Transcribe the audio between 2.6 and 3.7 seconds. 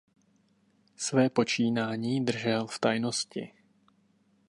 v tajnosti.